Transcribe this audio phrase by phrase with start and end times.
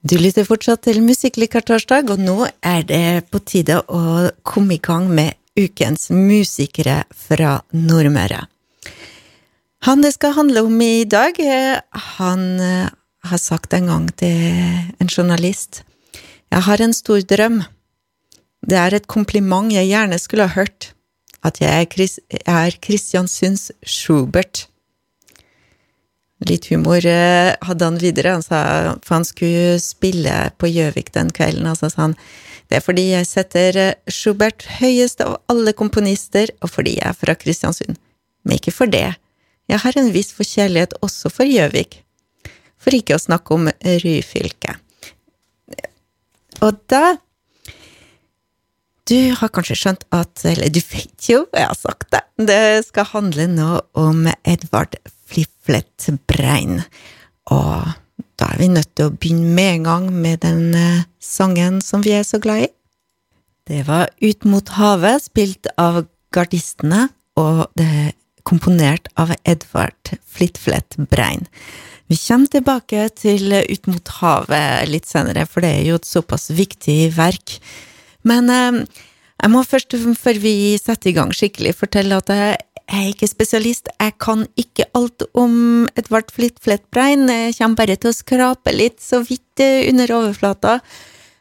[0.00, 5.10] Du lytter fortsatt til Musikklikertorsdag, og nå er det på tide å komme i gang
[5.12, 8.46] med ukens musikere fra Nordmøre.
[9.84, 11.36] Han det skal handle om i dag,
[12.16, 12.88] han eh,
[13.28, 14.40] har sagt en gang til
[15.00, 15.82] en journalist
[16.50, 17.60] Jeg har en stor drøm.
[18.66, 20.94] Det er et kompliment jeg gjerne skulle ha hørt,
[21.44, 21.88] at jeg
[22.48, 24.66] er Kristiansunds Schubert.
[26.48, 28.60] Litt humor eh, hadde han videre, han sa,
[29.04, 32.16] for han skulle spille på Gjøvik den kvelden, og så sa han
[32.70, 37.18] det er fordi jeg setter eh, Schubert høyest av alle komponister, og fordi jeg er
[37.18, 37.98] fra Kristiansund.
[38.46, 39.18] Men ikke for det.
[39.70, 41.98] Jeg har en viss forkjærlighet også for Gjøvik.
[42.80, 43.68] For ikke å snakke om
[44.04, 44.78] Ryfylke.
[46.64, 47.18] Og da
[49.10, 52.20] Du har kanskje skjønt at Eller du vet jo, jeg har sagt det.
[52.38, 54.94] Det skal handle nå om Edvard
[55.30, 56.82] Fliflet Brein.
[57.50, 57.92] Og
[58.40, 62.04] da er vi nødt til å begynne med en gang med den uh, sangen som
[62.04, 62.70] vi er så glad i.
[63.70, 66.02] Det var Ut mot havet, spilt av
[66.34, 68.10] Gardistene, og det er
[68.46, 71.46] komponert av Edvard Flitflett Brein.
[72.10, 76.48] Vi kommer tilbake til Ut mot havet litt senere, for det er jo et såpass
[76.50, 77.60] viktig verk.
[78.26, 78.82] Men uh,
[79.40, 82.58] jeg må først, før vi setter i gang skikkelig, fortelle at jeg
[82.90, 88.10] jeg er ikke spesialist, jeg kan ikke alt om Edvard Flittflettbrein, jeg kommer bare til
[88.10, 90.78] å skrape litt så vidt under overflata,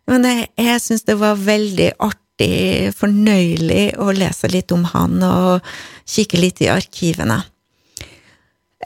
[0.09, 5.71] men jeg, jeg syns det var veldig artig, fornøyelig å lese litt om han og
[6.09, 7.41] kikke litt i arkivene.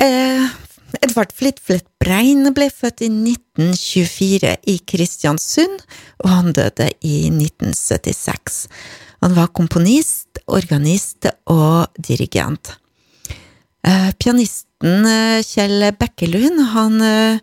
[0.02, 0.48] Eh,
[1.04, 5.84] Edvard Flittflettbrein ble født i 1924 i Kristiansund,
[6.24, 8.68] og han døde i 1976.
[9.24, 12.74] Han var komponist, organist og dirigent.
[13.88, 17.40] Eh, pianisten eh, Kjell Bekkelund, han, eh,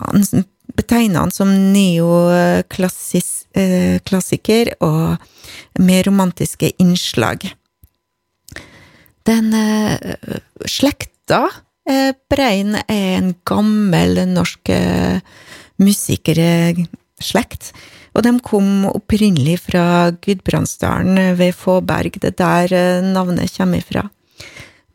[0.00, 0.24] han
[0.78, 5.16] betegna han som neoklassiker og
[5.84, 7.44] med romantiske innslag.
[9.28, 9.52] Den
[10.64, 11.48] slekta
[12.30, 14.70] Brein er en gammel norsk
[15.82, 17.72] musikerslekt
[18.16, 24.08] og de kom opprinnelig fra Gudbrandsdalen ved Fåberg, det er der eh, navnet kommer ifra.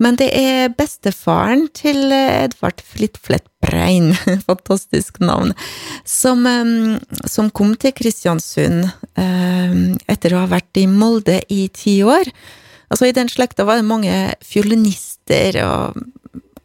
[0.01, 4.12] Men det er bestefaren til Edvard Flittflett Brein,
[4.50, 5.53] fantastisk navn,
[6.06, 6.97] som, eh,
[7.29, 9.78] som, kom til Kristiansund eh,
[10.12, 12.31] etter å ha vært i Molde i ti år.
[12.90, 16.03] Altså, I den slekta var det mange fiolinister og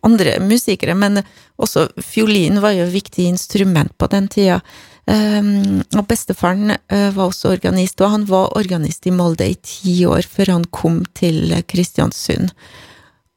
[0.07, 1.23] andre musikere, men
[1.59, 4.61] også fiolin var jo et viktig instrument på den tida.
[5.09, 10.03] Um, og bestefaren uh, var også organist, og han var organist i Molde i ti
[10.05, 12.53] år før han kom til Kristiansund.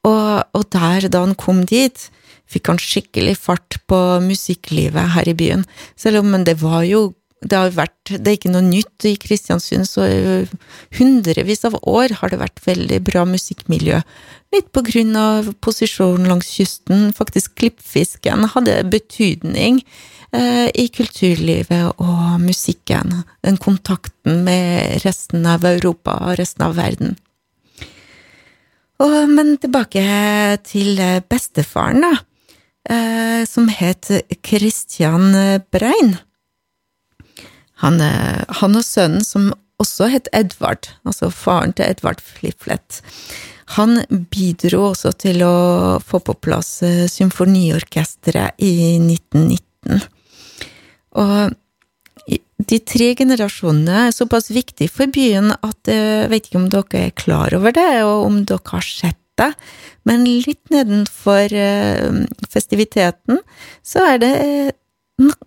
[0.04, 2.10] Og, og, der, da han kom dit,
[2.50, 5.64] fikk han skikkelig fart på musikklivet her i byen.
[5.96, 7.12] Selv om det var jo
[7.42, 10.04] det har vært Det er ikke noe nytt i Kristiansund, så
[10.94, 13.98] hundrevis av år har det vært veldig bra musikkmiljø.
[14.54, 17.08] Litt på grunn av posisjonen langs kysten.
[17.16, 23.18] Faktisk klippfisken hadde betydning Eh, i kulturlivet og musikken.
[23.44, 27.18] Den kontakten med resten av Europa og resten av verden.
[29.02, 30.02] Og, men tilbake
[30.64, 32.12] til bestefaren, da,
[32.88, 34.10] eh, som het
[34.46, 35.32] Christian
[35.74, 36.16] Brein.
[37.82, 43.02] Han, eh, han og sønnen, som også het Edvard, altså faren til Edvard Fliflet,
[43.74, 50.02] han bidro også til å få på plass symfoniorkesteret i 1919.
[51.18, 51.52] Og
[52.68, 57.16] de tre generasjonene er såpass viktig for byen at jeg vet ikke om dere er
[57.18, 59.50] klar over det, og om dere har sett det,
[60.08, 63.40] men litt nedenfor eh, festiviteten
[63.86, 64.32] så er det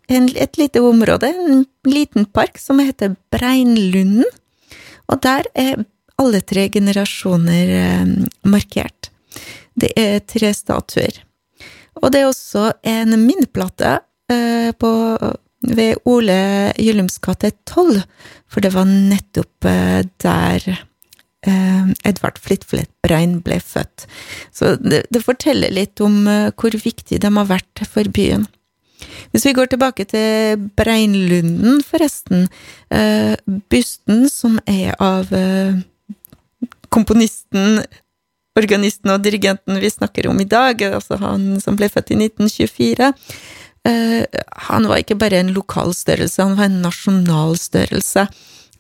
[0.10, 4.26] et lite område, en liten park, som heter Breinlunden,
[5.12, 5.86] og der er
[6.22, 8.12] alle tre generasjoner eh,
[8.48, 9.12] markert.
[9.76, 11.18] Det er tre statuer.
[12.02, 13.98] Og det er også en minneplate
[14.32, 14.92] eh, på
[15.74, 18.04] ved Ole Gyllums gate 12,
[18.52, 20.68] for det var nettopp eh, der
[21.48, 24.06] eh, Edvard Flitflett Brein ble født.
[24.54, 28.48] Så det, det, forteller litt om eh, hvor viktig de har vært for byen.
[29.34, 32.46] Hvis vi går tilbake til Breinlunden, forresten,
[33.70, 35.28] bysten som er av
[36.96, 37.82] komponisten
[38.56, 43.12] organisten og dirigenten vi snakker om i dag, altså han som ble født i 1924,
[43.12, 48.26] Eh, han var ikke bare en lokal størrelse, han var en nasjonal størrelse.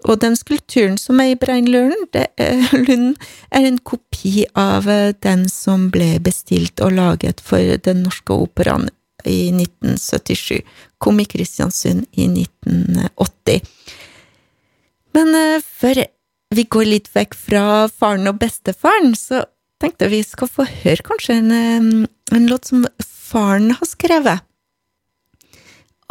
[0.05, 3.15] Og den skulpturen som er i Breinlunden,
[3.55, 8.89] er en kopi av eh, den som ble bestilt og laget for Den norske operaen
[9.25, 10.61] i 1977.
[11.01, 13.65] Kom i Kristiansund i 1980.
[15.17, 16.03] Men før
[16.55, 19.45] vi går litt vekk fra faren og bestefaren, så
[19.81, 22.05] tenkte vi skal få høre kanskje en,
[22.35, 24.45] en låt som faren har skrevet.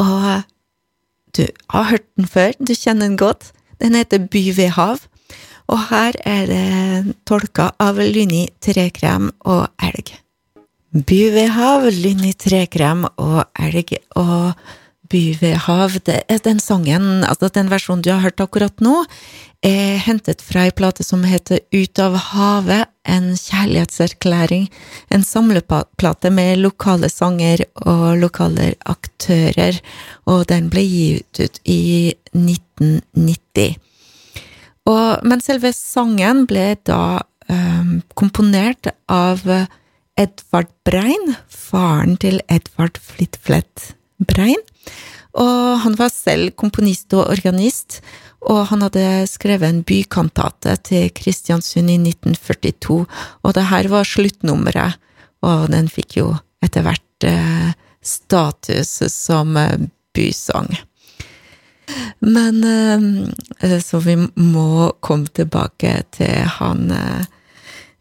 [0.03, 0.43] Og
[1.37, 3.53] du har hørt den før, du kjenner den godt.
[3.83, 5.01] Den heter By ved hav,
[5.67, 10.15] og her er det tolka av Lyni Trekrem og elg.
[10.95, 14.55] By ved hav, Lyni Trekrem og elg, og
[15.13, 19.03] By ved hav, det er den sangen, altså den versjonen du har hørt akkurat nå,
[19.65, 24.71] er hentet fra ei plate som heter Ut av havet, en kjærlighetserklæring,
[25.13, 29.81] en samleplate med lokale sanger og lokale aktører,
[30.25, 33.77] og den ble gitt ut i 1990.
[34.89, 39.45] Og, men selve sangen ble da um, komponert av
[40.21, 43.93] Edvard Brein, faren til Edvard Flitflett
[44.23, 44.61] Brein,
[45.35, 48.01] og han var selv komponist og organist,
[48.45, 53.01] og han hadde skrevet en bykantate til Kristiansund i 1942,
[53.43, 55.01] og det her var sluttnummeret,
[55.45, 56.29] og den fikk jo
[56.65, 57.73] etter hvert eh,
[58.05, 60.71] status som eh, bysang.
[62.25, 67.25] Men eh, så vi må komme tilbake til han eh,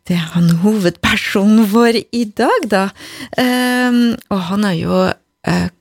[0.03, 2.81] til han hovedpersonen vår i dag, da.
[3.39, 4.97] Og han er jo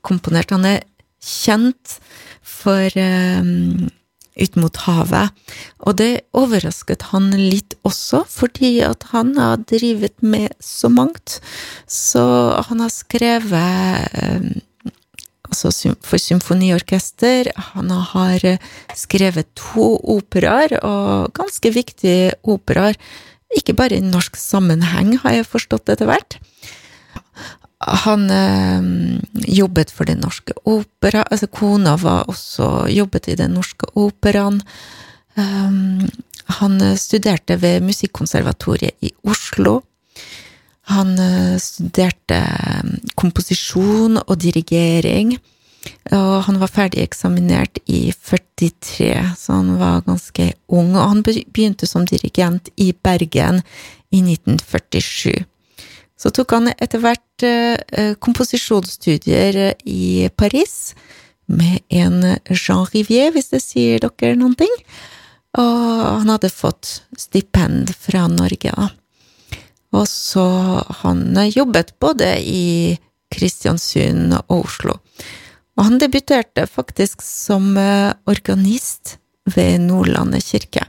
[0.06, 0.84] komponert Han er
[1.22, 1.98] kjent
[2.42, 2.90] for
[4.32, 5.32] ut mot havet.
[5.84, 11.40] Og det overrasket han litt også, fordi at han har drevet med så mangt.
[11.86, 12.24] Så
[12.68, 14.52] han har skrevet eh,
[15.52, 18.46] altså for symfoniorkester, han har
[18.96, 22.96] skrevet to operaer, og ganske viktige operaer.
[23.52, 26.38] Ikke bare i norsk sammenheng, har jeg forstått etter hvert.
[27.82, 29.20] Han øh,
[29.58, 34.62] jobbet for Den Norske Opera, altså kona var også jobbet i Den Norske Operaen.
[35.36, 36.10] Um,
[36.46, 39.80] han studerte ved Musikkonservatoriet i Oslo.
[40.92, 41.16] Han
[41.58, 42.42] studerte
[43.16, 45.38] komposisjon og dirigering,
[46.12, 50.94] og han var ferdig eksaminert i 43, så han var ganske ung.
[50.96, 53.62] Og han begynte som dirigent i Bergen
[54.12, 55.46] i 1947.
[56.22, 60.94] Så tok han etter hvert eh, komposisjonsstudier eh, i Paris
[61.50, 64.72] med en Jean Rivier, hvis det sier dere noen ting.
[65.58, 68.92] Og han hadde fått stipend fra Norge, da.
[69.92, 70.46] Og så
[71.02, 72.94] han jobbet både i
[73.32, 74.96] Kristiansund og Oslo.
[75.76, 79.18] Og han debuterte faktisk som eh, organist
[79.56, 80.86] ved Nordlandet kirke.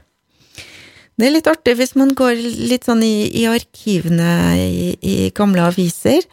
[1.14, 2.34] Det er litt artig hvis man går
[2.70, 6.24] litt sånn i, i arkivene i, i, gamle aviser.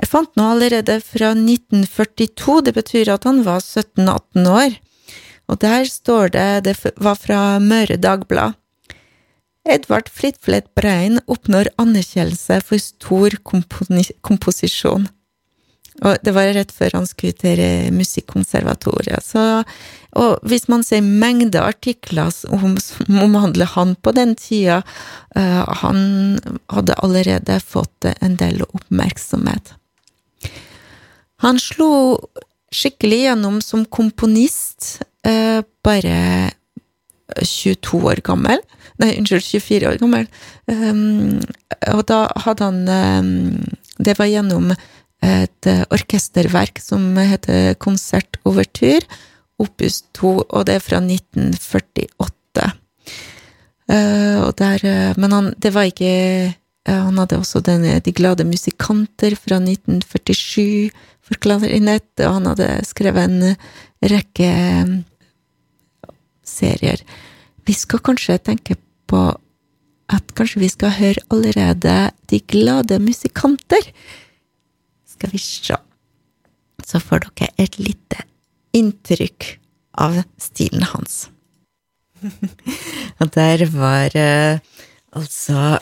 [0.00, 4.78] Jeg fant nå allerede fra 1942, det betyr at han var 17-18 år.
[5.50, 8.56] Og der står det, det var fra Møre Dagblad.
[9.68, 15.10] Edvard Flitflett Brein oppnår anerkjennelse for stor komposisjon.
[16.00, 17.60] Og det var rett før han skulle til
[17.92, 19.24] Musikkonservatoriet.
[19.26, 19.42] Så,
[20.16, 22.78] og hvis man ser mengde artikler som
[23.20, 24.80] omhandler han på den tida,
[25.36, 26.38] uh, han
[26.72, 29.74] hadde allerede fått en del oppmerksomhet.
[31.44, 31.90] Han slo
[32.70, 36.16] skikkelig gjennom som komponist, uh, bare
[37.38, 38.62] 22 år gammel.
[39.00, 40.26] Nei, unnskyld, 24 år gammel.
[40.70, 41.40] Um,
[41.94, 42.80] og da hadde han
[43.24, 44.70] um, Det var gjennom
[45.20, 49.04] et eh, orkesterverk som heter Konsertovertur,
[49.60, 52.70] opus 2, og det er fra 1948.
[53.90, 56.54] Uh, eh, der, uh, men han, det var ikke
[56.86, 63.28] Han hadde også den, De glade musikanter fra 1947 for klarinett, og han hadde skrevet
[63.28, 63.56] en
[64.00, 64.48] rekke
[66.42, 67.04] serier.
[67.68, 69.20] Vi skal kanskje tenke på
[70.10, 73.92] at kanskje vi skal høre allerede De glade musikanter
[75.20, 75.76] skal vi se.
[76.86, 78.24] Så får dere et lite
[78.72, 79.58] inntrykk
[80.00, 81.28] av stilen hans.
[83.20, 84.60] Og der var eh,
[85.12, 85.78] altså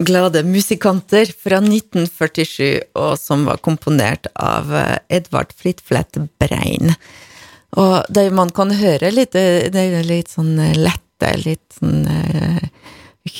[0.00, 6.94] Glade musikanter fra 1947, og som var komponert av uh, Edvard Flitflett Brein.
[7.76, 12.64] Og det man kan høre litt, det er litt sånn lette, litt sånn uh,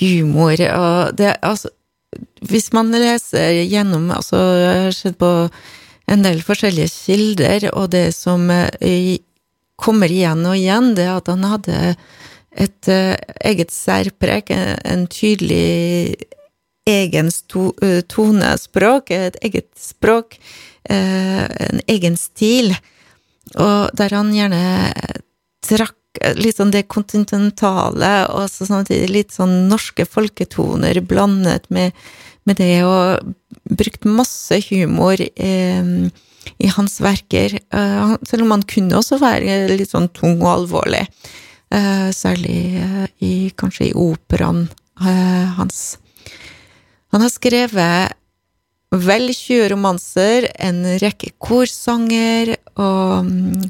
[0.03, 1.73] humor, og det altså
[2.43, 5.31] hvis man leser gjennom Altså, jeg har sett på
[6.11, 9.21] en del forskjellige kilder, og det som eh,
[9.79, 11.79] kommer igjen og igjen, det at han hadde
[12.51, 13.15] et uh,
[13.47, 16.17] eget særpreg, en tydelig
[16.91, 20.35] egen uh, tonespråk, et eget språk,
[20.91, 22.73] en egen stil,
[23.55, 24.63] og der han gjerne
[25.63, 25.95] trakk
[26.37, 31.95] litt sånn det kontinentale, og samtidig litt sånn norske folketoner blandet med,
[32.49, 33.35] med det, og
[33.71, 35.93] brukt masse humor eh,
[36.59, 37.61] i hans verker.
[37.61, 41.07] Eh, selv om han kunne også være litt sånn tung og alvorlig.
[41.71, 44.65] Eh, særlig eh, i, kanskje i operaen
[44.99, 46.01] eh, hans.
[47.15, 48.17] Han har skrevet
[48.91, 53.69] vel 20 romanser, en rekke korsanger og mm,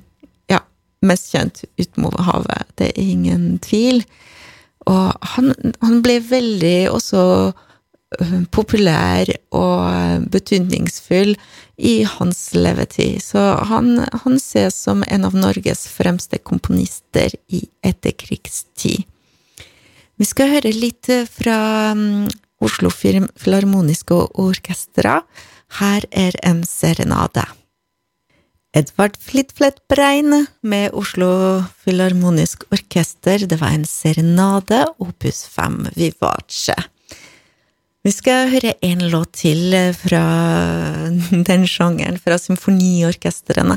[1.06, 4.04] mest kjent ut mot havet, det er ingen tvil.
[4.88, 5.52] Og han,
[5.82, 7.22] han ble veldig også
[8.20, 11.34] øh, populær og betydningsfull
[11.76, 19.06] i hans levetid, så han, han ses som en av Norges fremste komponister i etterkrigstid.
[20.20, 22.26] Vi skal høre litt fra mm,
[22.60, 25.22] Oslo Filharmoniske Orkestra.
[25.80, 27.46] Her er en serenade.
[28.70, 31.28] Edvard Flitflett Brein med Oslo
[31.82, 33.42] Filharmonisk Orkester.
[33.42, 36.76] Det var en serenade, opus 5 Vivace.
[38.06, 40.22] Vi skal høre en låt til fra
[41.50, 43.74] den sjangeren, fra symfoniorkestrene,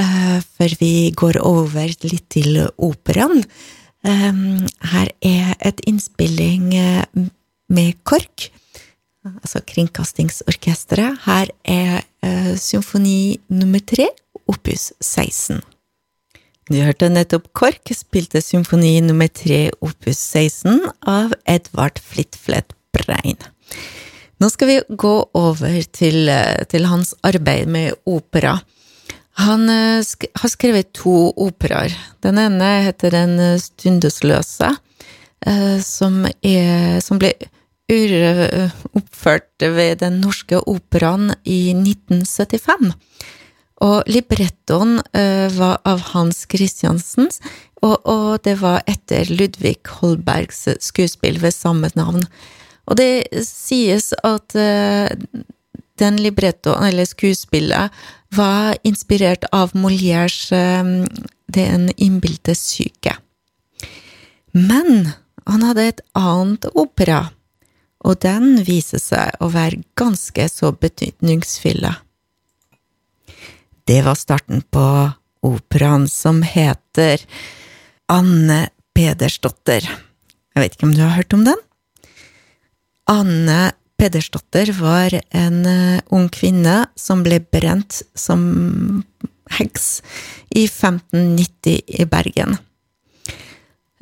[0.00, 3.44] eh, før vi går over litt til operaen.
[4.08, 4.42] Eh,
[4.94, 7.28] her er et innspilling eh,
[7.68, 8.48] med KORK,
[9.24, 11.22] altså Kringkastingsorkesteret.
[11.24, 14.08] Her er eh, symfoni nummer tre,
[14.50, 15.62] opus 16.
[16.70, 23.40] Du hørte nettopp KORK spilte symfoni nummer tre, opus 16, av Edvard Flitflett Brein.
[24.40, 28.58] Nå skal vi gå over til, eh, til hans arbeid med opera.
[29.44, 31.92] Han eh, sk har skrevet to operaer.
[32.22, 34.72] Den ene heter Den stundesløse,
[35.46, 37.34] eh, som, er, som ble
[37.90, 42.94] oppført ved Den norske operaen i 1975.
[43.84, 47.28] Og librettoen uh, var av Hans Christiansen,
[47.82, 52.24] og, og, det var etter Ludvig Holbergs skuespill ved samme navn.
[52.88, 55.10] Og det sies at uh,
[56.00, 57.92] den librettoen, eller skuespillet,
[58.34, 60.48] var inspirert av Molières
[61.54, 63.12] Den innbilte syke.
[64.50, 65.12] Men
[65.46, 67.28] han hadde et annet opera
[68.04, 71.86] og den viser seg å være ganske så betydningsfull.
[73.84, 74.86] Det var starten på
[75.44, 77.24] operaen som heter
[78.12, 79.84] Anne Pedersdotter.
[80.54, 81.60] Jeg vet ikke om du har hørt om den?
[83.10, 89.04] Anne Pedersdotter var en eh, ung kvinne som ble brent som
[89.58, 89.88] heks
[90.50, 92.56] i 1590 i Bergen.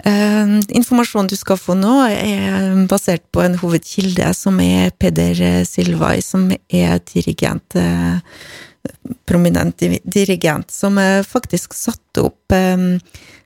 [0.03, 6.17] Uh, informasjonen du skal få nå, er basert på en hovedkilde, som er Peder Silvai,
[6.27, 8.19] som er dirigent, uh,
[9.31, 12.53] prominent dirigent, som uh, faktisk satte opp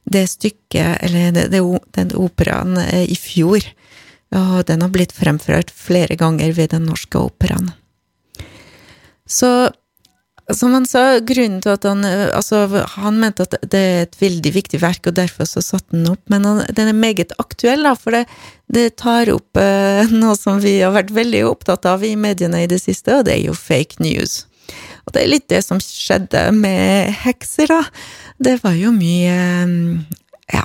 [0.06, 3.62] det stykket, eller den operaen, i fjor.
[4.34, 7.72] Og den har blitt fremført flere ganger ved Den norske operaen.
[9.26, 9.70] Så
[10.54, 12.60] som han sa, grunnen til at han Altså,
[12.94, 16.22] han mente at det er et veldig viktig verk, og derfor så satte han opp,
[16.30, 18.26] men han, den er meget aktuell, da, for det,
[18.70, 22.70] det tar opp eh, noe som vi har vært veldig opptatt av i mediene i
[22.70, 24.44] det siste, og det er jo fake news.
[25.06, 27.82] Og det er litt det som skjedde med hekser, da.
[28.42, 29.36] Det var jo mye
[30.52, 30.64] ja,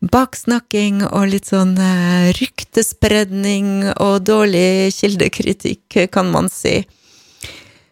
[0.00, 6.80] baksnakking og litt sånn eh, ryktespredning og dårlig kildekritikk, kan man si.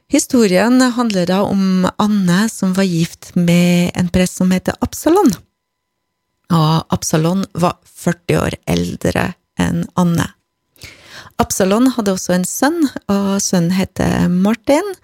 [0.08, 5.28] Historien handler da om Anne som var gift med en prest som heter Absalon.
[6.48, 9.26] Og Absalon var 40 år eldre
[9.60, 10.30] enn Anne.
[11.36, 14.94] Absalon hadde også en sønn, og sønnen heter Martin,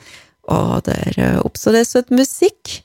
[0.48, 2.78] og der oppstod det søt musikk.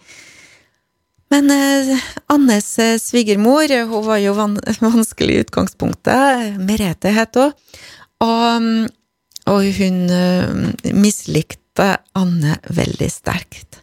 [1.31, 1.93] Men eh,
[2.27, 2.67] Annes
[2.99, 7.55] svigermor, hun var jo van vanskelig i utgangspunktet, Merete het hun,
[8.27, 8.69] og,
[9.47, 13.79] og hun eh, mislikte møtte Anne veldig sterkt,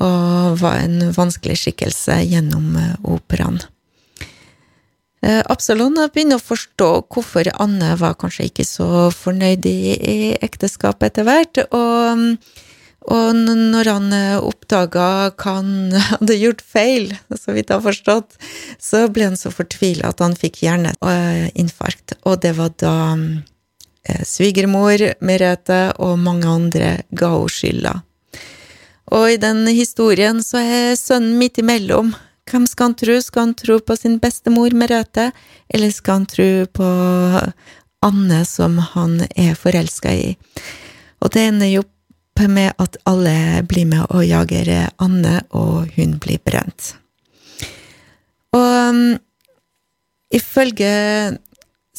[0.00, 3.60] og var en vanskelig skikkelse gjennom eh, operaen.
[5.22, 11.24] Eh, Absalon begynner å forstå hvorfor Anne var kanskje ikke så fornøyd i ekteskapet etter
[11.28, 12.36] hvert, og,
[13.12, 18.36] og når han eh, oppdaga hva han hadde gjort feil, så vidt jeg har forstått,
[18.80, 23.51] så ble han så fortvila at han fikk hjerneinfarkt, og det var da Eh,
[24.26, 27.94] svigermor Merete og mange andre ga henne skylda.
[29.12, 32.14] Og i den historien så er sønnen midt imellom.
[32.48, 33.18] Hvem skal han tro?
[33.20, 35.30] Skal han tro på sin bestemor Merete,
[35.68, 36.88] eller skal han tro på
[38.02, 40.32] Anne som han er forelska i?
[41.22, 41.84] Og det ender jo
[42.48, 46.94] med at alle blir med og jager Anne, og hun blir brent.
[48.52, 49.18] Og um,
[50.32, 51.38] ifølge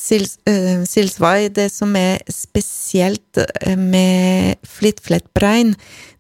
[0.04, 3.40] Silsvai, det som er spesielt
[3.80, 5.76] med Flittflett Brein,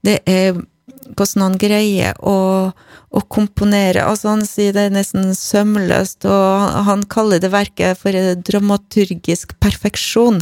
[0.06, 0.56] det er
[1.04, 2.38] hvordan han greier å,
[2.72, 4.06] å, komponere.
[4.06, 8.16] Altså, han sier det er nesten sømløst, og han kaller det verket for
[8.48, 10.42] dramaturgisk perfeksjon.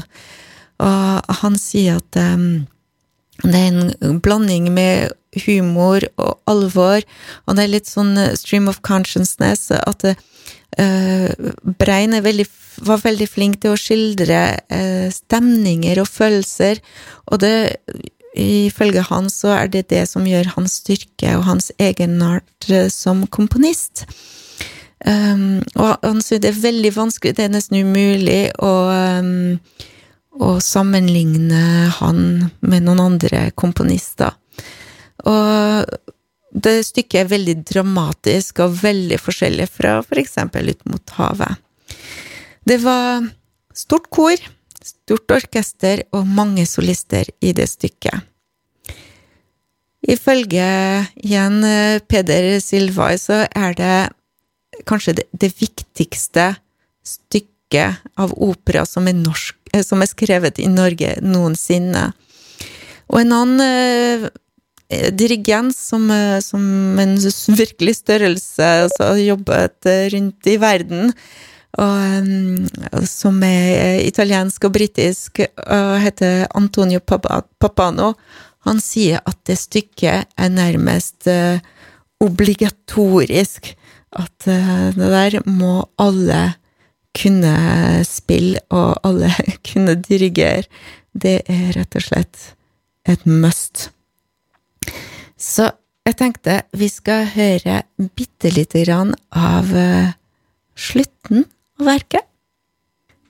[0.82, 2.68] Og han sier at um,
[3.42, 5.14] det er en blanding med
[5.46, 7.06] humor og alvor,
[7.46, 11.30] og det er litt sånn stream of consciousness, at uh,
[11.80, 12.48] Brein veldig,
[12.86, 14.42] var veldig flink til å skildre
[14.74, 16.82] eh, stemninger og følelser,
[17.32, 17.56] og det
[18.38, 23.26] ifølge han så er det det som gjør hans styrke og hans egenart eh, som
[23.28, 24.06] komponist.
[25.02, 28.74] Um, og han syns det er veldig vanskelig, det er nesten umulig å,
[29.18, 29.56] um,
[30.38, 32.20] å sammenligne han
[32.62, 34.38] med noen andre komponister.
[35.26, 35.90] Og
[36.52, 41.58] det stykket er veldig dramatisk og veldig forskjellig fra for eksempel Ut mot havet.
[42.68, 43.26] Det var
[43.74, 44.38] stort kor,
[44.82, 48.28] stort orkester og mange solister i det stykket.
[50.02, 50.66] Ifølge
[51.22, 53.98] igjen eh, Peder Silvai så er det
[54.90, 56.48] kanskje det, det viktigste
[57.06, 62.10] stykket av opera som er, norsk, eh, som er skrevet i Norge noensinne.
[63.14, 66.10] Og en annen eh, dirigent som,
[66.44, 66.66] som,
[67.00, 67.14] en
[67.56, 71.14] virkelig størrelse, altså jobbet rundt i verden,
[71.80, 78.14] og, som er italiensk og britisk, og heter Antonio Papano.
[78.68, 81.62] Han sier at det stykket er nærmest uh,
[82.22, 83.72] obligatorisk.
[84.12, 86.54] At uh, det der må alle
[87.16, 87.56] kunne
[88.08, 89.32] spille, og alle
[89.72, 90.68] kunne dirigere.
[91.12, 92.52] Det er rett og slett
[93.10, 93.90] et must.
[95.40, 95.72] Så
[96.06, 97.82] jeg tenkte vi skal høre
[98.18, 100.12] bitte lite grann av uh,
[101.82, 102.26] slutten verket.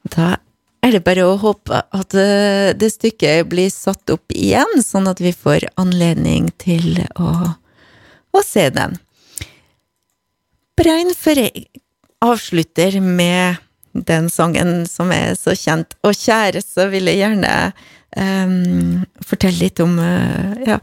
[0.03, 0.37] Da
[0.81, 5.21] er det bare å håpe at eh, det stykket blir satt opp igjen, sånn at
[5.21, 7.55] vi får anledning til å,
[8.33, 8.97] å se den.
[10.75, 11.51] Brein Ferre
[12.21, 13.57] avslutter med
[13.93, 17.73] den sangen som er så kjent og kjære, så vil jeg gjerne
[18.15, 20.79] um, fortelle litt om uh, ja,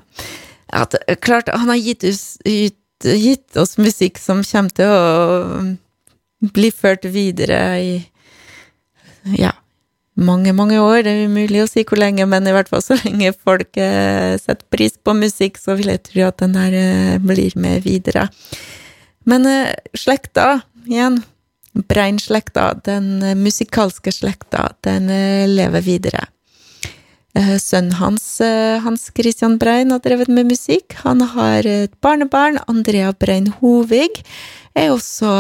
[0.76, 5.78] at klart, han har gitt gitt, gitt oss musikk som kommer til å
[6.38, 7.94] bli ført videre i
[9.38, 9.52] ja,
[10.18, 11.02] mange, mange år.
[11.04, 14.36] Det er umulig å si hvor lenge, men i hvert fall så lenge folk eh,
[14.40, 18.28] setter pris på musikk, så vil jeg tro at den her eh, blir med videre.
[19.28, 21.22] Men eh, slekta, igjen,
[21.78, 25.06] Brein-slekta, den musikalske slekta, den
[25.52, 26.24] lever videre.
[27.38, 28.24] Sønnen hans,
[28.82, 30.96] Hans Christian Brein, har drevet med musikk.
[31.04, 34.24] Han har et barnebarn, Andrea Brein Hovig,
[34.78, 35.30] er også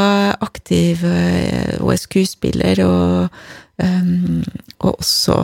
[0.44, 3.38] aktiv eh, og er skuespiller, og,
[3.82, 4.42] um,
[4.78, 5.38] og også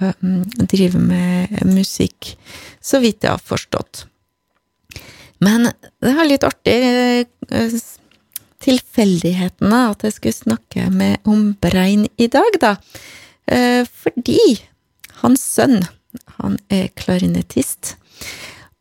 [0.00, 2.34] um, driver med musikk,
[2.80, 4.06] så vidt jeg har forstått.
[5.44, 5.68] Men
[6.00, 7.80] det var litt artig eh,
[8.64, 12.76] tilfeldighetene at jeg skulle snakke med om Brein i dag, da.
[13.44, 14.54] Fordi
[15.22, 15.84] hans sønn,
[16.38, 17.94] han er klarinettist,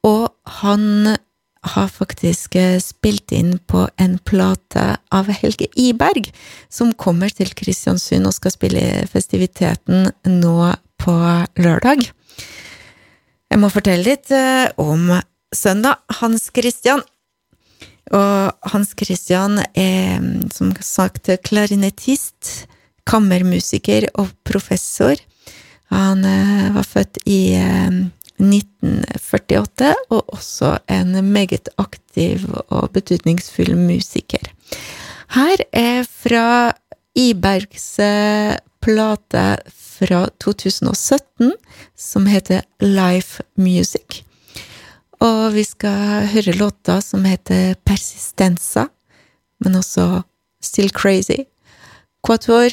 [0.03, 1.15] og han
[1.63, 6.27] har faktisk eh, spilt inn på en plate av Helge Iberg,
[6.69, 10.57] som kommer til Kristiansund og skal spille i festiviteten nå
[10.99, 11.15] på
[11.63, 12.03] lørdag.
[13.53, 15.13] Jeg må fortelle litt eh, om
[15.55, 16.01] søndag.
[16.19, 17.03] Hans Christian.
[18.13, 20.19] Og Hans Christian er
[20.51, 22.67] som sagt klarinettist,
[23.07, 25.15] kammermusiker og professor.
[25.93, 27.53] Han eh, var født i
[28.41, 34.49] 1948, og også en meget aktiv og betydningsfull musiker.
[35.33, 36.73] Her er fra
[37.15, 41.53] Ibergs eh, plate fra 2017
[41.95, 44.23] som heter Life Music.
[45.23, 48.87] Og vi skal høre låta som heter Persistenza,
[49.63, 50.23] men også
[50.61, 51.45] Still Crazy.
[52.25, 52.71] Quatuor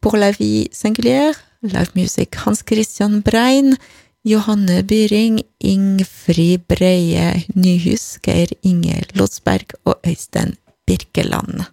[0.00, 3.76] pour la vie singulière, Life Music, Hans Christian Brein,
[4.22, 11.64] Johanne Byring, Ingfrid Breie Nyhus, Geir Inge Lodsberg og Øystein Birkeland.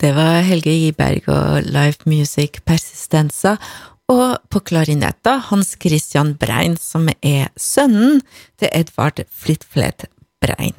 [0.00, 3.56] Det var Helge Giberg og Live Music Persistenza,
[4.08, 8.20] og på klarinetta Hans Christian Brein, som er sønnen
[8.60, 10.04] til Edvard Flitflet
[10.44, 10.76] Brein.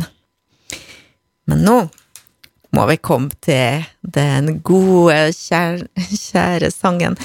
[1.49, 1.79] Men nå
[2.75, 7.15] må vi komme til den gode, kjære, kjære sangen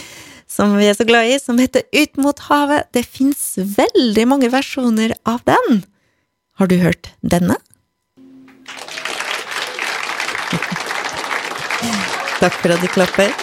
[0.51, 2.83] som vi er så glad i, som heter Ut mot havet.
[2.95, 5.85] Det fins veldig mange versjoner av den.
[6.59, 7.57] Har du hørt denne?
[12.43, 13.31] Takk for at du klapper.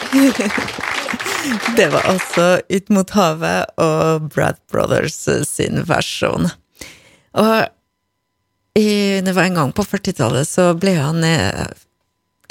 [1.77, 5.15] Det var altså Ut mot havet og Brad Brothers
[5.47, 6.49] sin versjon.
[7.39, 7.71] Og
[8.77, 11.65] det var en gang på 40-tallet så ble han eh,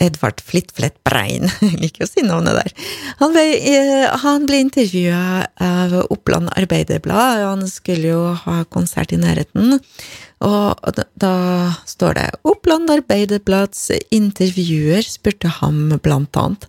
[0.02, 2.74] Edvard Flittflett Brein, jeg liker å si navnet der.
[3.22, 9.20] Han ble, eh, han ble intervjua av Oppland Arbeiderblad, han skulle jo ha konsert i
[9.20, 9.78] nærheten.
[10.44, 11.34] Og da,
[11.88, 16.66] står det Oppland Arbeiderblads intervjuer spurte ham blant annet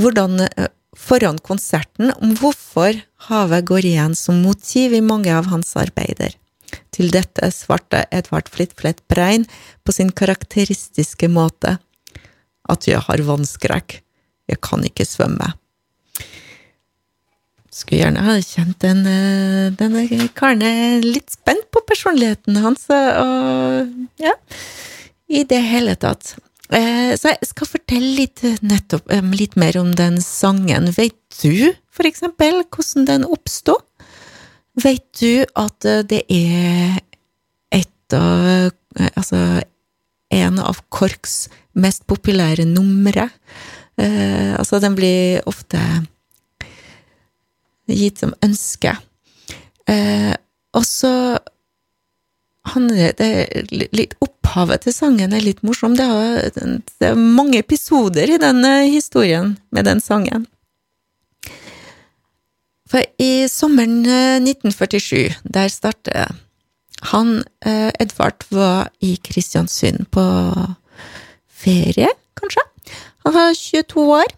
[0.00, 2.96] hvordan eh, foran konserten om hvorfor
[3.28, 6.32] havet går igjen som motiv i mange av hans arbeider.
[6.94, 9.46] Til dette svarte Edvard Flittflett Brein
[9.84, 11.76] på sin karakteristiske måte
[12.70, 14.00] at jeg har vannskrekk,
[14.50, 15.52] jeg kan ikke svømme.
[17.70, 23.92] Skulle gjerne ha kjent den, eh, denne karen er litt spent på personligheten hans, og
[24.20, 24.34] ja,
[25.30, 26.34] i det hele tatt.
[26.70, 30.90] Eh, så jeg skal fortelle litt, nettopp, litt mer om den sangen.
[30.94, 33.78] Vet du, for eksempel, hvordan den oppsto?
[34.78, 37.00] Vet du at eh, det er
[37.74, 38.70] et av eh,
[39.14, 39.38] Altså
[40.34, 41.34] en av KORKs
[41.80, 43.28] mest populære numre?
[44.00, 45.80] Eh, altså, den blir ofte
[47.90, 48.94] gitt som ønske.
[49.90, 50.34] Eh,
[50.76, 51.12] og så
[52.70, 53.32] handler det
[53.96, 55.96] litt Opphavet til sangen er litt morsom.
[55.98, 60.46] Det er, det er mange episoder i den historien med den sangen.
[62.90, 66.38] For i sommeren 1947, eh, der startet
[67.10, 70.24] han eh, Edvard var i Kristiansund på
[71.60, 72.64] ferie, kanskje.
[73.26, 74.36] Han var 22 år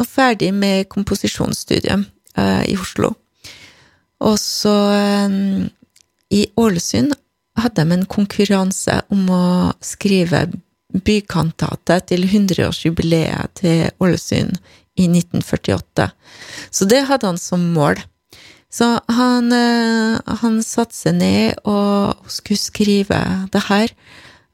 [0.00, 2.06] og ferdig med komposisjonsstudiet
[2.38, 3.12] uh, i Oslo.
[4.24, 4.74] Og så
[5.28, 5.68] um,
[6.34, 7.14] i Ålesund
[7.60, 9.44] hadde de en konkurranse om å
[9.84, 10.46] skrive
[10.94, 14.58] bykantatet til 100-årsjubileet til Ålesund
[14.98, 16.08] i 1948.
[16.70, 18.00] Så det hadde han som mål.
[18.74, 23.20] Så han, eh, han satte seg ned og skulle skrive
[23.54, 23.92] det her,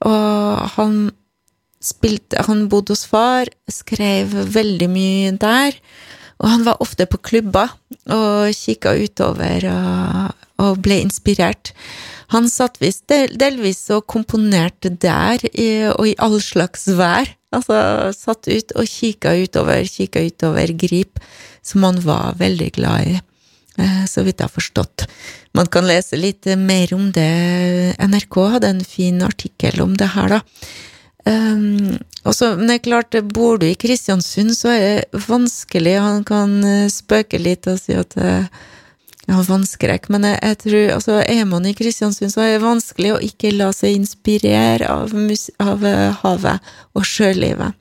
[0.05, 0.99] og han
[1.81, 5.77] spilte Han bodde hos far, skrev veldig mye der,
[6.41, 7.73] og han var ofte på klubber
[8.09, 11.75] og kikka utover og, og, ble inspirert.
[12.33, 17.29] Han satt visst del, delvis og komponerte der, i, og i all slags vær.
[17.51, 17.77] Altså
[18.15, 21.21] satt ut og kikka utover, kikka utover Grip,
[21.67, 23.17] som han var veldig glad i,
[23.83, 25.09] eh, så vidt jeg har forstått.
[25.59, 27.97] Man kan lese litt mer om det.
[27.99, 30.41] NRK hadde en fin artikkel om det her, da.
[31.61, 35.97] Um, også, men det er klart, bor du i Kristiansund, så er det vanskelig.
[36.01, 38.45] Han kan eh, spøke litt og si at uh,
[39.27, 42.65] jeg har vannskrekk, men jeg, jeg, tror altså, er man i Kristiansund, så er det
[42.65, 45.15] vanskelig å ikke la seg inspirere av,
[45.65, 47.79] av uh, havet og sjølivet.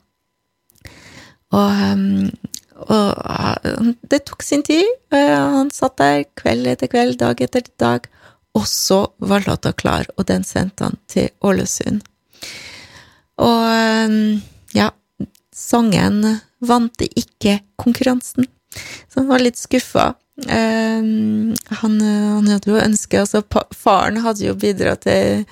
[1.50, 2.30] Og, um,
[2.86, 4.86] og det tok sin tid.
[5.12, 8.06] Han satt der kveld etter kveld, dag etter dag,
[8.56, 12.00] og så var låta klar, og den sendte han til Ålesund.
[13.40, 14.40] Og um,
[14.76, 14.90] ja,
[15.56, 16.22] sangen
[16.60, 18.48] vant ikke konkurransen,
[19.08, 20.12] så han var litt skuffa.
[20.40, 23.42] Um, han, han, hadde jo ønske altså
[23.76, 25.42] Faren hadde jo bidratt til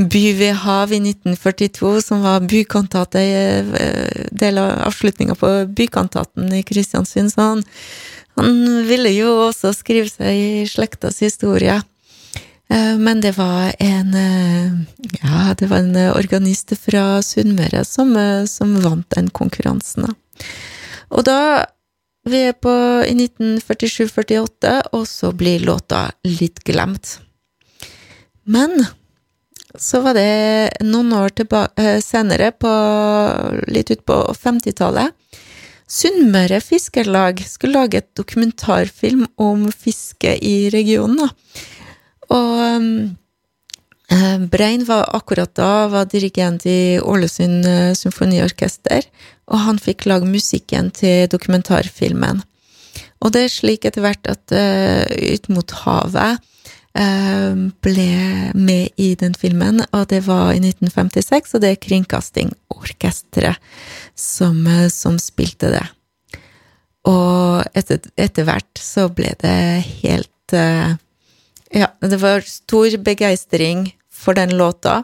[0.00, 6.62] By ved hav i 1942, som var bykantate, eh, del av avslutninga på bykantaten i
[6.64, 7.64] Kristiansund, så han,
[8.38, 8.54] han,
[8.88, 11.80] ville jo også skrive seg i slektas historie.
[12.70, 14.76] Uh, men det var en uh,
[15.22, 18.14] Ja, det var en organist fra Sunnmøre som,
[18.46, 20.06] som vant den konkurransen.
[21.10, 21.66] Og da
[22.28, 22.72] vi er på
[23.08, 27.16] i 1947-48, og så blir låta litt glemt.
[28.44, 28.76] Men
[29.78, 32.70] så var det noen år tilbake, eh, senere, på,
[33.72, 35.16] litt utpå 50-tallet,
[35.90, 41.32] Sunnmøre Fiskerlag skulle lage et dokumentarfilm om fiske i regionen.
[42.30, 42.60] Og
[44.10, 49.06] eh, Brein var akkurat da var dirigent i Ålesund eh, symfoniorkester,
[49.50, 52.44] og han fikk lage musikken til dokumentarfilmen.
[53.20, 56.40] Og det er slik etter hvert at uh, Ut mot havet
[56.96, 58.08] uh, ble
[58.56, 63.60] med i den filmen, og det var i 1956, og det er Kringkastingorkesteret
[64.16, 65.84] som, uh, som spilte det.
[67.10, 69.60] Og etter, etter, hvert så ble det
[70.02, 70.56] helt
[71.70, 75.02] Ja, det var stor begeistring for den låta.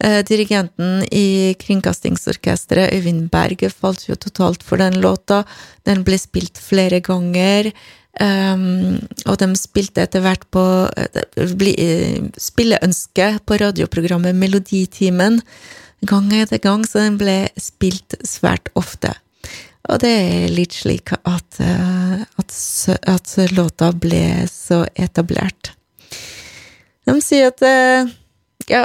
[0.00, 5.42] Eh, dirigenten i Kringkastingsorkesteret, Øyvind Berge, falt jo totalt for den låta.
[5.84, 7.72] Den ble spilt flere ganger.
[8.20, 8.98] Um,
[9.30, 10.62] og de spilte etter hvert på
[12.42, 15.38] spilleønske på radioprogrammet Meloditimen
[16.02, 19.14] gang etter gang, så den ble spilt svært ofte.
[19.86, 22.56] Og det er litt slik at, at,
[23.14, 25.76] at låta ble så etablert.
[27.10, 27.64] De sier at
[28.70, 28.84] ja,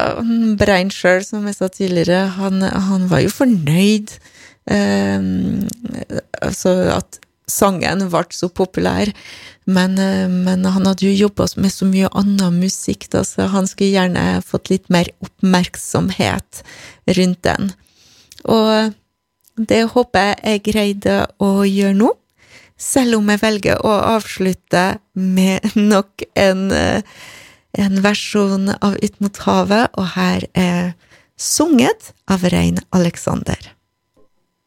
[0.57, 4.15] Brein sjøl, som jeg sa tidligere, han, han var jo fornøyd.
[4.65, 5.27] Eh,
[6.41, 9.11] altså at sangen ble så populær.
[9.65, 13.69] Men, eh, men han hadde jo jobba med så mye annen musikk, da, så han
[13.69, 16.61] skulle gjerne fått litt mer oppmerksomhet
[17.17, 17.73] rundt den.
[18.45, 18.93] Og
[19.55, 22.11] det håper jeg jeg greide å gjøre nå,
[22.77, 27.01] selv om jeg velger å avslutte med nok en, eh,
[27.77, 30.93] en versjon av Ut mot havet, og her er
[31.37, 33.71] sunget av Rein Alexander.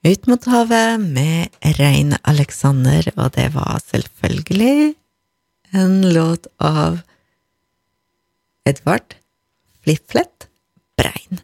[0.07, 4.95] Ut mot havet med Rein Alexander, og det var selvfølgelig
[5.77, 7.01] en låt av
[8.69, 9.17] Edvard
[9.83, 10.49] Fliflet
[11.01, 11.41] Brein.